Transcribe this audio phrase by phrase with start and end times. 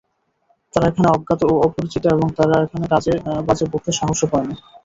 [0.73, 2.85] তারা এখানে অজ্ঞাত ও অপরিচিত এবং তারা এখানে
[3.47, 4.55] বাজে বকতে সাহসও পায় না।